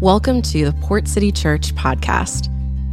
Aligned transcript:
Welcome 0.00 0.42
to 0.42 0.64
the 0.64 0.72
Port 0.80 1.06
City 1.06 1.30
Church 1.30 1.72
podcast. 1.76 2.48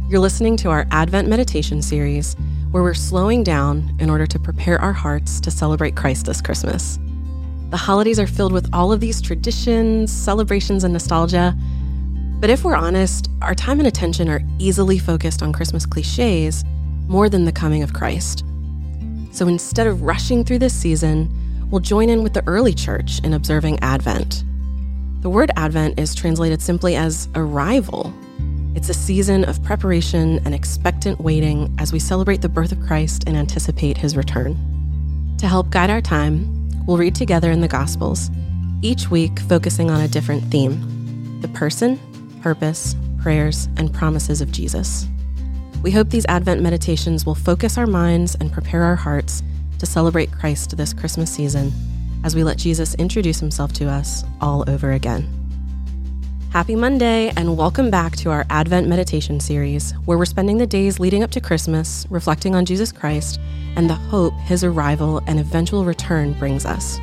You're 0.08 0.20
listening 0.20 0.56
to 0.58 0.70
our 0.70 0.86
Advent 0.92 1.28
meditation 1.28 1.82
series 1.82 2.36
where 2.70 2.84
we're 2.84 2.94
slowing 2.94 3.42
down 3.42 3.94
in 3.98 4.08
order 4.08 4.24
to 4.28 4.38
prepare 4.38 4.80
our 4.80 4.92
hearts 4.92 5.40
to 5.40 5.50
celebrate 5.50 5.96
Christ 5.96 6.26
this 6.26 6.40
Christmas. 6.40 7.00
The 7.70 7.76
holidays 7.76 8.20
are 8.20 8.28
filled 8.28 8.52
with 8.52 8.70
all 8.72 8.92
of 8.92 9.00
these 9.00 9.20
traditions, 9.20 10.12
celebrations, 10.12 10.84
and 10.84 10.92
nostalgia. 10.92 11.56
But 12.38 12.50
if 12.50 12.62
we're 12.62 12.76
honest, 12.76 13.28
our 13.42 13.54
time 13.54 13.80
and 13.80 13.88
attention 13.88 14.28
are 14.28 14.40
easily 14.60 14.98
focused 14.98 15.42
on 15.42 15.52
Christmas 15.52 15.84
cliches 15.84 16.64
more 17.08 17.28
than 17.28 17.46
the 17.46 17.52
coming 17.52 17.82
of 17.82 17.92
Christ. 17.92 18.44
So 19.32 19.48
instead 19.48 19.88
of 19.88 20.02
rushing 20.02 20.44
through 20.44 20.60
this 20.60 20.72
season, 20.72 21.68
we'll 21.68 21.80
join 21.80 22.08
in 22.08 22.22
with 22.22 22.32
the 22.32 22.46
early 22.46 22.72
church 22.72 23.18
in 23.24 23.34
observing 23.34 23.80
Advent. 23.80 24.44
The 25.22 25.30
word 25.30 25.52
Advent 25.54 26.00
is 26.00 26.16
translated 26.16 26.60
simply 26.60 26.96
as 26.96 27.28
arrival. 27.36 28.12
It's 28.74 28.88
a 28.88 28.94
season 28.94 29.44
of 29.44 29.62
preparation 29.62 30.40
and 30.44 30.52
expectant 30.52 31.20
waiting 31.20 31.72
as 31.78 31.92
we 31.92 32.00
celebrate 32.00 32.42
the 32.42 32.48
birth 32.48 32.72
of 32.72 32.80
Christ 32.80 33.22
and 33.28 33.36
anticipate 33.36 33.96
his 33.96 34.16
return. 34.16 34.56
To 35.38 35.46
help 35.46 35.70
guide 35.70 35.90
our 35.90 36.00
time, 36.00 36.68
we'll 36.88 36.96
read 36.96 37.14
together 37.14 37.52
in 37.52 37.60
the 37.60 37.68
Gospels, 37.68 38.32
each 38.82 39.12
week 39.12 39.38
focusing 39.38 39.92
on 39.92 40.00
a 40.00 40.08
different 40.08 40.42
theme 40.50 41.40
the 41.40 41.46
person, 41.48 42.00
purpose, 42.40 42.96
prayers, 43.20 43.68
and 43.76 43.94
promises 43.94 44.40
of 44.40 44.50
Jesus. 44.50 45.06
We 45.84 45.92
hope 45.92 46.10
these 46.10 46.26
Advent 46.26 46.62
meditations 46.62 47.24
will 47.24 47.36
focus 47.36 47.78
our 47.78 47.86
minds 47.86 48.34
and 48.34 48.52
prepare 48.52 48.82
our 48.82 48.96
hearts 48.96 49.44
to 49.78 49.86
celebrate 49.86 50.32
Christ 50.32 50.76
this 50.76 50.92
Christmas 50.92 51.30
season 51.30 51.72
as 52.24 52.34
we 52.34 52.44
let 52.44 52.58
Jesus 52.58 52.94
introduce 52.94 53.40
himself 53.40 53.72
to 53.74 53.88
us 53.88 54.24
all 54.40 54.68
over 54.68 54.92
again. 54.92 55.28
Happy 56.50 56.76
Monday, 56.76 57.32
and 57.36 57.56
welcome 57.56 57.90
back 57.90 58.14
to 58.16 58.30
our 58.30 58.44
Advent 58.50 58.86
meditation 58.86 59.40
series, 59.40 59.92
where 60.04 60.18
we're 60.18 60.26
spending 60.26 60.58
the 60.58 60.66
days 60.66 61.00
leading 61.00 61.22
up 61.22 61.30
to 61.30 61.40
Christmas 61.40 62.06
reflecting 62.10 62.54
on 62.54 62.66
Jesus 62.66 62.92
Christ 62.92 63.40
and 63.74 63.88
the 63.88 63.94
hope 63.94 64.34
his 64.40 64.62
arrival 64.62 65.22
and 65.26 65.40
eventual 65.40 65.84
return 65.86 66.34
brings 66.34 66.66
us. 66.66 66.98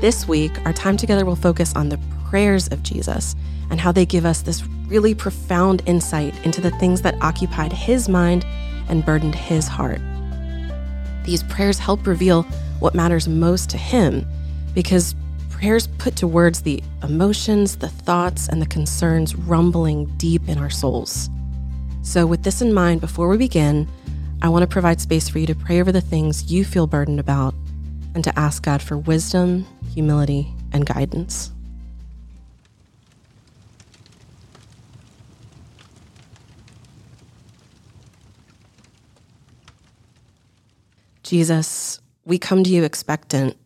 This 0.00 0.26
week, 0.26 0.52
our 0.64 0.72
time 0.72 0.96
together 0.96 1.26
will 1.26 1.36
focus 1.36 1.74
on 1.76 1.90
the 1.90 2.00
prayers 2.28 2.68
of 2.68 2.82
Jesus 2.82 3.36
and 3.70 3.78
how 3.78 3.92
they 3.92 4.06
give 4.06 4.24
us 4.24 4.40
this 4.40 4.64
really 4.86 5.14
profound 5.14 5.82
insight 5.84 6.34
into 6.46 6.60
the 6.60 6.70
things 6.72 7.02
that 7.02 7.20
occupied 7.20 7.72
his 7.72 8.08
mind 8.08 8.44
and 8.88 9.04
burdened 9.04 9.34
his 9.34 9.68
heart. 9.68 10.00
These 11.24 11.42
prayers 11.42 11.78
help 11.78 12.06
reveal 12.06 12.46
what 12.80 12.94
matters 12.94 13.28
most 13.28 13.70
to 13.70 13.78
Him 13.78 14.26
because 14.74 15.14
prayers 15.50 15.86
put 15.98 16.16
to 16.16 16.26
words 16.26 16.62
the 16.62 16.82
emotions, 17.02 17.76
the 17.76 17.88
thoughts, 17.88 18.48
and 18.48 18.60
the 18.60 18.66
concerns 18.66 19.34
rumbling 19.34 20.04
deep 20.18 20.48
in 20.48 20.58
our 20.58 20.68
souls. 20.68 21.30
So, 22.02 22.26
with 22.26 22.42
this 22.42 22.60
in 22.60 22.74
mind, 22.74 23.00
before 23.00 23.28
we 23.28 23.38
begin, 23.38 23.88
I 24.42 24.50
want 24.50 24.62
to 24.62 24.66
provide 24.66 25.00
space 25.00 25.28
for 25.28 25.38
you 25.38 25.46
to 25.46 25.54
pray 25.54 25.80
over 25.80 25.90
the 25.90 26.00
things 26.00 26.52
you 26.52 26.64
feel 26.64 26.86
burdened 26.86 27.18
about 27.18 27.54
and 28.14 28.22
to 28.22 28.38
ask 28.38 28.62
God 28.62 28.82
for 28.82 28.98
wisdom, 28.98 29.66
humility, 29.94 30.52
and 30.72 30.84
guidance. 30.84 31.50
Jesus, 41.22 42.00
we 42.26 42.38
come 42.38 42.64
to 42.64 42.70
you 42.70 42.82
expectant. 42.84 43.56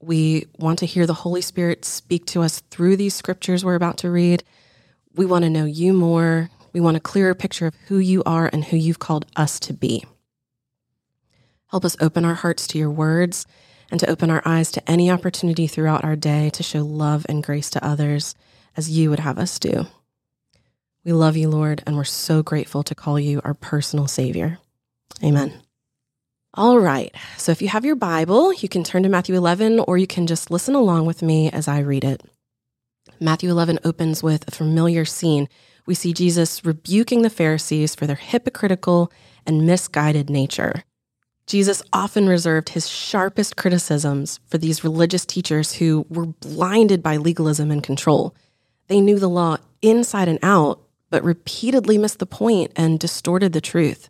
We 0.00 0.46
want 0.56 0.78
to 0.78 0.86
hear 0.86 1.04
the 1.06 1.12
Holy 1.12 1.40
Spirit 1.40 1.84
speak 1.84 2.24
to 2.26 2.42
us 2.42 2.60
through 2.70 2.96
these 2.96 3.14
scriptures 3.14 3.64
we're 3.64 3.74
about 3.74 3.98
to 3.98 4.10
read. 4.10 4.44
We 5.14 5.26
want 5.26 5.42
to 5.42 5.50
know 5.50 5.64
you 5.64 5.92
more. 5.92 6.48
We 6.72 6.80
want 6.80 6.96
a 6.96 7.00
clearer 7.00 7.34
picture 7.34 7.66
of 7.66 7.74
who 7.88 7.98
you 7.98 8.22
are 8.24 8.48
and 8.52 8.64
who 8.64 8.76
you've 8.76 9.00
called 9.00 9.26
us 9.34 9.58
to 9.60 9.72
be. 9.72 10.04
Help 11.68 11.84
us 11.84 11.96
open 12.00 12.24
our 12.24 12.34
hearts 12.34 12.68
to 12.68 12.78
your 12.78 12.90
words 12.90 13.46
and 13.90 13.98
to 13.98 14.08
open 14.08 14.30
our 14.30 14.42
eyes 14.44 14.70
to 14.72 14.90
any 14.90 15.10
opportunity 15.10 15.66
throughout 15.66 16.04
our 16.04 16.16
day 16.16 16.50
to 16.50 16.62
show 16.62 16.82
love 16.82 17.26
and 17.28 17.42
grace 17.42 17.68
to 17.70 17.84
others 17.84 18.36
as 18.76 18.90
you 18.90 19.10
would 19.10 19.20
have 19.20 19.38
us 19.38 19.58
do. 19.58 19.86
We 21.04 21.12
love 21.12 21.36
you, 21.36 21.48
Lord, 21.48 21.82
and 21.84 21.96
we're 21.96 22.04
so 22.04 22.44
grateful 22.44 22.84
to 22.84 22.94
call 22.94 23.18
you 23.18 23.40
our 23.44 23.54
personal 23.54 24.06
Savior. 24.06 24.58
Amen. 25.22 25.63
All 26.56 26.78
right. 26.78 27.12
So 27.36 27.50
if 27.50 27.60
you 27.60 27.66
have 27.68 27.84
your 27.84 27.96
Bible, 27.96 28.52
you 28.54 28.68
can 28.68 28.84
turn 28.84 29.02
to 29.02 29.08
Matthew 29.08 29.34
11 29.34 29.80
or 29.80 29.98
you 29.98 30.06
can 30.06 30.28
just 30.28 30.52
listen 30.52 30.76
along 30.76 31.04
with 31.04 31.20
me 31.20 31.50
as 31.50 31.66
I 31.66 31.80
read 31.80 32.04
it. 32.04 32.22
Matthew 33.18 33.50
11 33.50 33.80
opens 33.84 34.22
with 34.22 34.46
a 34.46 34.52
familiar 34.52 35.04
scene. 35.04 35.48
We 35.84 35.96
see 35.96 36.12
Jesus 36.12 36.64
rebuking 36.64 37.22
the 37.22 37.30
Pharisees 37.30 37.96
for 37.96 38.06
their 38.06 38.14
hypocritical 38.14 39.10
and 39.44 39.66
misguided 39.66 40.30
nature. 40.30 40.84
Jesus 41.48 41.82
often 41.92 42.28
reserved 42.28 42.68
his 42.68 42.88
sharpest 42.88 43.56
criticisms 43.56 44.38
for 44.46 44.56
these 44.56 44.84
religious 44.84 45.26
teachers 45.26 45.74
who 45.74 46.06
were 46.08 46.26
blinded 46.26 47.02
by 47.02 47.16
legalism 47.16 47.72
and 47.72 47.82
control. 47.82 48.32
They 48.86 49.00
knew 49.00 49.18
the 49.18 49.28
law 49.28 49.56
inside 49.82 50.28
and 50.28 50.38
out, 50.40 50.80
but 51.10 51.24
repeatedly 51.24 51.98
missed 51.98 52.20
the 52.20 52.26
point 52.26 52.70
and 52.76 53.00
distorted 53.00 53.52
the 53.52 53.60
truth. 53.60 54.08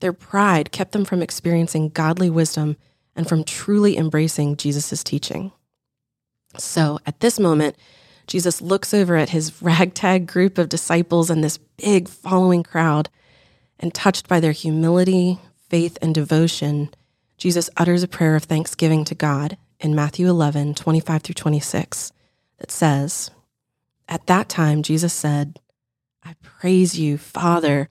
Their 0.00 0.12
pride 0.12 0.72
kept 0.72 0.92
them 0.92 1.04
from 1.04 1.22
experiencing 1.22 1.90
godly 1.90 2.30
wisdom 2.30 2.76
and 3.14 3.28
from 3.28 3.44
truly 3.44 3.96
embracing 3.96 4.56
Jesus' 4.56 5.04
teaching. 5.04 5.52
So 6.56 6.98
at 7.06 7.20
this 7.20 7.38
moment, 7.38 7.76
Jesus 8.26 8.62
looks 8.62 8.92
over 8.94 9.16
at 9.16 9.30
his 9.30 9.62
ragtag 9.62 10.26
group 10.26 10.58
of 10.58 10.68
disciples 10.68 11.30
and 11.30 11.44
this 11.44 11.58
big 11.76 12.08
following 12.08 12.62
crowd, 12.62 13.08
and 13.78 13.94
touched 13.94 14.28
by 14.28 14.40
their 14.40 14.52
humility, 14.52 15.38
faith, 15.68 15.96
and 16.02 16.14
devotion, 16.14 16.90
Jesus 17.38 17.70
utters 17.78 18.02
a 18.02 18.08
prayer 18.08 18.36
of 18.36 18.44
thanksgiving 18.44 19.04
to 19.06 19.14
God 19.14 19.56
in 19.78 19.94
Matthew 19.94 20.28
11, 20.28 20.74
25 20.74 21.22
through 21.22 21.34
26, 21.34 22.12
that 22.58 22.70
says, 22.70 23.30
At 24.06 24.26
that 24.26 24.50
time, 24.50 24.82
Jesus 24.82 25.14
said, 25.14 25.58
I 26.22 26.34
praise 26.42 26.98
you, 26.98 27.16
Father 27.16 27.88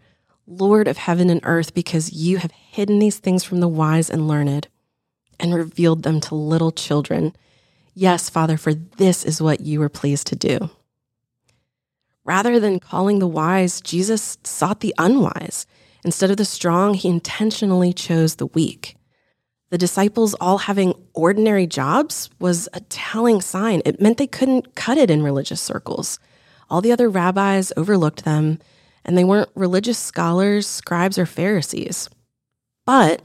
Lord 0.49 0.87
of 0.87 0.97
heaven 0.97 1.29
and 1.29 1.41
earth, 1.43 1.73
because 1.73 2.11
you 2.11 2.37
have 2.37 2.51
hidden 2.51 2.97
these 2.99 3.19
things 3.19 3.43
from 3.43 3.59
the 3.59 3.67
wise 3.67 4.09
and 4.09 4.27
learned 4.27 4.67
and 5.39 5.53
revealed 5.53 6.03
them 6.03 6.19
to 6.21 6.35
little 6.35 6.71
children. 6.71 7.35
Yes, 7.93 8.29
Father, 8.29 8.57
for 8.57 8.73
this 8.73 9.23
is 9.23 9.41
what 9.41 9.61
you 9.61 9.79
were 9.79 9.89
pleased 9.89 10.27
to 10.27 10.35
do. 10.35 10.69
Rather 12.25 12.59
than 12.59 12.79
calling 12.79 13.19
the 13.19 13.27
wise, 13.27 13.79
Jesus 13.79 14.37
sought 14.43 14.79
the 14.79 14.93
unwise. 14.97 15.67
Instead 16.03 16.31
of 16.31 16.37
the 16.37 16.45
strong, 16.45 16.93
he 16.93 17.09
intentionally 17.09 17.93
chose 17.93 18.35
the 18.35 18.47
weak. 18.47 18.95
The 19.69 19.77
disciples 19.77 20.33
all 20.35 20.59
having 20.59 20.93
ordinary 21.13 21.67
jobs 21.67 22.29
was 22.39 22.67
a 22.73 22.79
telling 22.81 23.39
sign. 23.41 23.81
It 23.85 24.01
meant 24.01 24.17
they 24.17 24.27
couldn't 24.27 24.75
cut 24.75 24.97
it 24.97 25.11
in 25.11 25.21
religious 25.21 25.61
circles. 25.61 26.19
All 26.69 26.81
the 26.81 26.91
other 26.91 27.09
rabbis 27.09 27.71
overlooked 27.77 28.25
them 28.25 28.59
and 29.05 29.17
they 29.17 29.23
weren't 29.23 29.49
religious 29.55 29.97
scholars, 29.97 30.67
scribes, 30.67 31.17
or 31.17 31.25
Pharisees. 31.25 32.09
But 32.85 33.21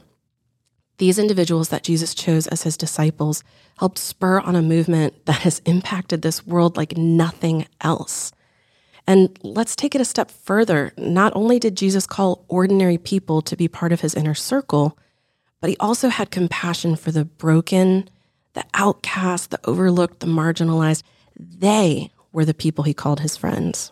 these 0.97 1.19
individuals 1.19 1.69
that 1.69 1.83
Jesus 1.83 2.15
chose 2.15 2.47
as 2.47 2.63
his 2.63 2.77
disciples 2.77 3.43
helped 3.79 3.97
spur 3.97 4.39
on 4.39 4.55
a 4.55 4.61
movement 4.61 5.25
that 5.25 5.41
has 5.41 5.61
impacted 5.65 6.21
this 6.21 6.45
world 6.47 6.77
like 6.77 6.97
nothing 6.97 7.67
else. 7.81 8.31
And 9.07 9.37
let's 9.43 9.75
take 9.75 9.93
it 9.93 10.01
a 10.01 10.05
step 10.05 10.31
further. 10.31 10.93
Not 10.97 11.35
only 11.35 11.59
did 11.59 11.77
Jesus 11.77 12.07
call 12.07 12.45
ordinary 12.47 12.97
people 12.97 13.41
to 13.43 13.55
be 13.55 13.67
part 13.67 13.91
of 13.91 14.01
his 14.01 14.15
inner 14.15 14.33
circle, 14.33 14.97
but 15.61 15.69
he 15.69 15.77
also 15.79 16.09
had 16.09 16.31
compassion 16.31 16.95
for 16.95 17.11
the 17.11 17.25
broken, 17.25 18.09
the 18.53 18.65
outcast, 18.73 19.51
the 19.51 19.59
overlooked, 19.65 20.21
the 20.21 20.27
marginalized. 20.27 21.03
They 21.37 22.11
were 22.31 22.45
the 22.45 22.53
people 22.53 22.83
he 22.83 22.93
called 22.93 23.19
his 23.19 23.37
friends. 23.37 23.91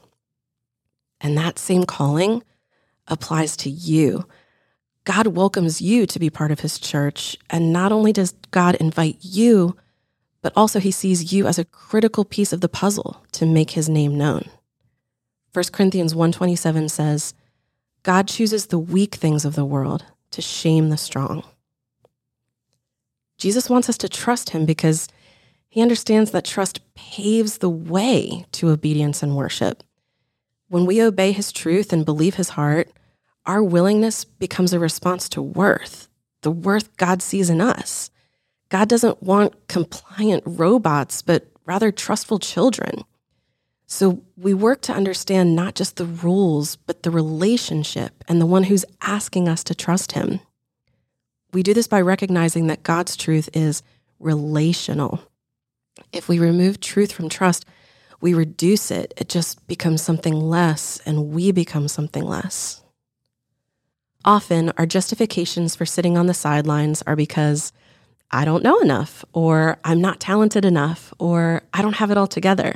And 1.23 1.37
that 1.37 1.57
same 1.57 1.85
calling 1.85 2.43
applies 3.07 3.57
to 3.57 3.69
you. 3.69 4.27
God 5.05 5.27
welcomes 5.27 5.81
you 5.81 6.05
to 6.05 6.19
be 6.19 6.29
part 6.29 6.51
of 6.51 6.59
his 6.59 6.77
church. 6.77 7.37
And 7.49 7.73
not 7.73 7.91
only 7.91 8.13
does 8.13 8.33
God 8.51 8.75
invite 8.75 9.17
you, 9.21 9.75
but 10.41 10.53
also 10.55 10.79
he 10.79 10.91
sees 10.91 11.33
you 11.33 11.47
as 11.47 11.57
a 11.57 11.65
critical 11.65 12.25
piece 12.25 12.53
of 12.53 12.61
the 12.61 12.69
puzzle 12.69 13.25
to 13.31 13.45
make 13.45 13.71
his 13.71 13.89
name 13.89 14.17
known. 14.17 14.49
1 15.53 15.65
Corinthians 15.71 16.13
1:27 16.13 16.89
says, 16.89 17.33
God 18.03 18.27
chooses 18.27 18.67
the 18.67 18.79
weak 18.79 19.15
things 19.15 19.45
of 19.45 19.55
the 19.55 19.65
world 19.65 20.05
to 20.31 20.41
shame 20.41 20.89
the 20.89 20.97
strong. 20.97 21.43
Jesus 23.37 23.69
wants 23.69 23.87
us 23.87 23.97
to 23.99 24.09
trust 24.09 24.49
him 24.49 24.65
because 24.65 25.07
he 25.69 25.81
understands 25.81 26.31
that 26.31 26.45
trust 26.45 26.81
paves 26.95 27.59
the 27.59 27.69
way 27.69 28.45
to 28.51 28.69
obedience 28.69 29.23
and 29.23 29.35
worship. 29.35 29.83
When 30.73 30.87
we 30.87 31.03
obey 31.03 31.33
his 31.33 31.51
truth 31.51 31.93
and 31.93 32.03
believe 32.03 32.33
his 32.33 32.49
heart, 32.49 32.89
our 33.45 33.61
willingness 33.61 34.25
becomes 34.25 34.73
a 34.73 34.79
response 34.79 35.29
to 35.29 35.39
worth, 35.39 36.07
the 36.41 36.49
worth 36.49 36.97
God 36.97 37.21
sees 37.21 37.51
in 37.51 37.61
us. 37.61 38.09
God 38.69 38.89
doesn't 38.89 39.21
want 39.21 39.67
compliant 39.67 40.41
robots, 40.47 41.21
but 41.21 41.45
rather 41.67 41.91
trustful 41.91 42.39
children. 42.39 43.03
So 43.85 44.23
we 44.35 44.55
work 44.55 44.81
to 44.81 44.93
understand 44.93 45.55
not 45.55 45.75
just 45.75 45.97
the 45.97 46.07
rules, 46.07 46.75
but 46.75 47.03
the 47.03 47.11
relationship 47.11 48.23
and 48.27 48.41
the 48.41 48.47
one 48.47 48.63
who's 48.63 48.83
asking 48.99 49.47
us 49.47 49.63
to 49.65 49.75
trust 49.75 50.13
him. 50.13 50.39
We 51.53 51.61
do 51.61 51.75
this 51.75 51.87
by 51.87 52.01
recognizing 52.01 52.65
that 52.65 52.81
God's 52.81 53.15
truth 53.15 53.47
is 53.53 53.83
relational. 54.17 55.21
If 56.11 56.27
we 56.27 56.39
remove 56.39 56.79
truth 56.79 57.11
from 57.11 57.29
trust, 57.29 57.63
we 58.23 58.33
reduce 58.33 58.89
it. 58.89 59.13
It 59.17 59.27
just 59.27 59.67
becomes 59.67 60.01
something 60.01 60.33
less, 60.33 61.01
and 61.05 61.31
we 61.31 61.51
become 61.51 61.89
something 61.89 62.23
less. 62.23 62.81
Often, 64.23 64.71
our 64.77 64.85
justifications 64.85 65.75
for 65.75 65.85
sitting 65.85 66.17
on 66.17 66.27
the 66.27 66.33
sidelines 66.33 67.01
are 67.01 67.17
because 67.17 67.73
I 68.31 68.45
don't 68.45 68.63
know 68.63 68.79
enough, 68.79 69.25
or 69.33 69.77
I'm 69.83 69.99
not 69.99 70.21
talented 70.21 70.63
enough, 70.63 71.13
or 71.19 71.63
I 71.73 71.81
don't 71.81 71.97
have 71.97 72.11
it 72.11 72.17
all 72.17 72.27
together. 72.27 72.75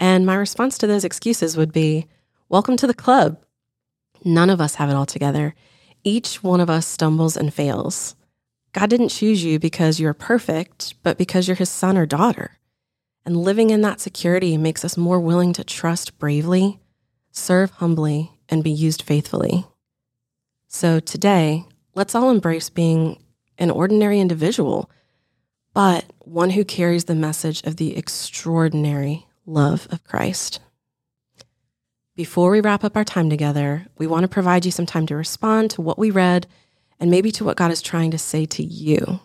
And 0.00 0.26
my 0.26 0.34
response 0.34 0.78
to 0.78 0.88
those 0.88 1.04
excuses 1.04 1.56
would 1.56 1.72
be 1.72 2.08
Welcome 2.48 2.76
to 2.78 2.88
the 2.88 2.94
club. 2.94 3.38
None 4.24 4.50
of 4.50 4.60
us 4.60 4.74
have 4.74 4.90
it 4.90 4.96
all 4.96 5.06
together. 5.06 5.54
Each 6.02 6.42
one 6.42 6.60
of 6.60 6.68
us 6.68 6.88
stumbles 6.88 7.36
and 7.36 7.54
fails. 7.54 8.16
God 8.72 8.90
didn't 8.90 9.10
choose 9.10 9.44
you 9.44 9.60
because 9.60 10.00
you're 10.00 10.12
perfect, 10.12 10.94
but 11.04 11.18
because 11.18 11.46
you're 11.46 11.54
his 11.54 11.70
son 11.70 11.96
or 11.96 12.04
daughter. 12.04 12.58
And 13.26 13.36
living 13.36 13.70
in 13.70 13.80
that 13.80 14.00
security 14.00 14.56
makes 14.56 14.84
us 14.84 14.96
more 14.96 15.18
willing 15.18 15.52
to 15.54 15.64
trust 15.64 16.16
bravely, 16.16 16.78
serve 17.32 17.72
humbly, 17.72 18.30
and 18.48 18.62
be 18.62 18.70
used 18.70 19.02
faithfully. 19.02 19.66
So 20.68 21.00
today, 21.00 21.64
let's 21.96 22.14
all 22.14 22.30
embrace 22.30 22.70
being 22.70 23.20
an 23.58 23.72
ordinary 23.72 24.20
individual, 24.20 24.88
but 25.74 26.04
one 26.20 26.50
who 26.50 26.64
carries 26.64 27.06
the 27.06 27.16
message 27.16 27.64
of 27.64 27.76
the 27.76 27.96
extraordinary 27.96 29.26
love 29.44 29.88
of 29.90 30.04
Christ. 30.04 30.60
Before 32.14 32.52
we 32.52 32.60
wrap 32.60 32.84
up 32.84 32.96
our 32.96 33.04
time 33.04 33.28
together, 33.28 33.88
we 33.98 34.06
want 34.06 34.22
to 34.22 34.28
provide 34.28 34.64
you 34.64 34.70
some 34.70 34.86
time 34.86 35.06
to 35.06 35.16
respond 35.16 35.72
to 35.72 35.82
what 35.82 35.98
we 35.98 36.12
read 36.12 36.46
and 37.00 37.10
maybe 37.10 37.32
to 37.32 37.44
what 37.44 37.56
God 37.56 37.72
is 37.72 37.82
trying 37.82 38.12
to 38.12 38.18
say 38.18 38.46
to 38.46 38.62
you. 38.62 39.18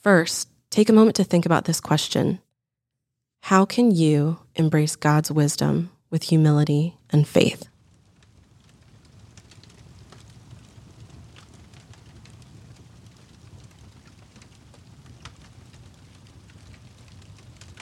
First, 0.00 0.48
take 0.70 0.88
a 0.88 0.94
moment 0.94 1.16
to 1.16 1.24
think 1.24 1.44
about 1.44 1.66
this 1.66 1.80
question 1.80 2.40
How 3.48 3.64
can 3.64 3.90
you 3.90 4.40
embrace 4.56 4.94
God's 4.94 5.32
wisdom 5.32 5.88
with 6.10 6.24
humility 6.24 6.98
and 7.08 7.26
faith? 7.26 7.66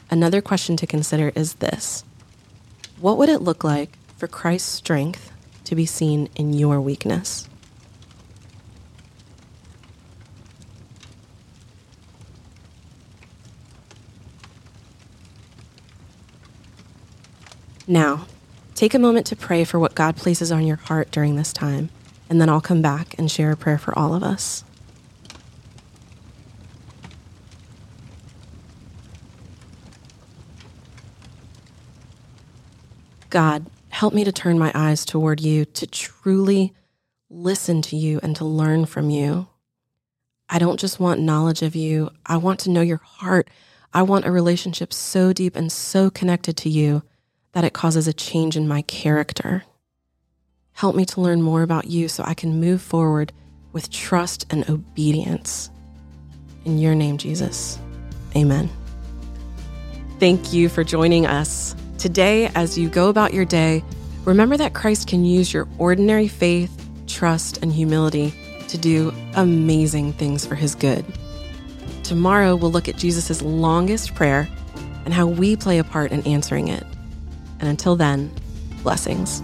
Another 0.09 0.41
question 0.41 0.77
to 0.77 0.87
consider 0.87 1.33
is 1.35 1.55
this 1.55 2.05
What 3.01 3.19
would 3.19 3.29
it 3.29 3.43
look 3.43 3.65
like 3.65 3.99
for 4.17 4.29
Christ's 4.29 4.71
strength 4.71 5.33
to 5.65 5.75
be 5.75 5.85
seen 5.85 6.29
in 6.37 6.53
your 6.53 6.81
weakness? 6.81 7.49
Now, 17.89 18.27
take 18.75 18.95
a 18.95 18.99
moment 18.99 19.27
to 19.29 19.37
pray 19.37 19.63
for 19.63 19.79
what 19.79 19.95
God 19.95 20.17
places 20.17 20.51
on 20.51 20.67
your 20.67 20.77
heart 20.77 21.13
during 21.13 21.37
this 21.37 21.53
time, 21.53 21.91
and 22.29 22.41
then 22.41 22.49
I'll 22.49 22.61
come 22.61 22.83
back 22.83 23.17
and 23.17 23.31
share 23.31 23.53
a 23.53 23.57
prayer 23.57 23.79
for 23.79 23.97
all 23.97 24.13
of 24.13 24.25
us. 24.25 24.65
God, 33.31 33.67
help 33.91 34.15
me 34.15 34.25
to 34.25 34.33
turn 34.33 34.59
my 34.59 34.73
eyes 34.75 35.05
toward 35.05 35.41
you, 35.41 35.65
to 35.65 35.87
truly 35.87 36.73
listen 37.31 37.83
to 37.83 37.97
you 37.97 38.19
and 38.23 38.35
to 38.35 38.45
learn 38.45 38.87
from 38.87 39.11
you. 39.11 39.47
I 40.49 40.59
don't 40.59 40.81
just 40.81 40.99
want 40.99 41.21
knowledge 41.21 41.63
of 41.63 41.77
you, 41.77 42.11
I 42.25 42.37
want 42.37 42.59
to 42.61 42.71
know 42.71 42.81
your 42.81 43.01
heart. 43.03 43.49
I 43.93 44.03
want 44.03 44.27
a 44.27 44.33
relationship 44.33 44.93
so 44.93 45.33
deep 45.33 45.55
and 45.57 45.71
so 45.71 46.11
connected 46.11 46.57
to 46.59 46.69
you 46.69 47.03
that 47.57 47.65
it 47.65 47.73
causes 47.73 48.07
a 48.07 48.13
change 48.13 48.55
in 48.55 48.69
my 48.69 48.83
character. 48.83 49.65
Help 50.75 50.95
me 50.95 51.07
to 51.07 51.23
learn 51.23 51.41
more 51.41 51.63
about 51.63 51.87
you 51.87 52.07
so 52.07 52.23
I 52.23 52.35
can 52.35 52.61
move 52.61 52.83
forward 52.83 53.33
with 53.73 53.89
trust 53.89 54.45
and 54.51 54.69
obedience. 54.69 55.71
In 56.67 56.77
your 56.77 56.95
name, 56.95 57.17
Jesus. 57.17 57.79
Amen. 58.37 58.69
Thank 60.21 60.53
you 60.53 60.69
for 60.69 60.85
joining 60.85 61.25
us. 61.25 61.75
Today, 61.97 62.51
as 62.55 62.77
you 62.77 62.91
go 62.91 63.09
about 63.09 63.33
your 63.33 63.47
day, 63.47 63.83
remember 64.27 64.59
that 64.59 64.75
Christ 64.75 65.09
can 65.09 65.25
use 65.25 65.51
your 65.51 65.67
ordinary 65.79 66.29
faith, 66.29 66.71
trust, 67.07 67.63
and 67.63 67.73
humility 67.73 68.35
to 68.69 68.77
do 68.77 69.15
amazing 69.35 70.13
things 70.13 70.45
for 70.45 70.57
his 70.57 70.75
good. 70.75 71.07
Tomorrow, 72.03 72.55
we'll 72.57 72.71
look 72.71 72.91
at 72.91 72.99
Jesus' 72.99 73.41
longest 73.41 74.15
prayer 74.15 74.47
and 75.07 75.15
how 75.15 75.27
we 75.27 75.57
play 75.57 75.79
a 75.79 75.85
part 75.85 76.13
in 76.13 76.21
answering 76.27 76.69
it. 76.69 76.85
And 77.61 77.69
until 77.69 77.97
then, 77.97 78.31
blessings. 78.83 79.43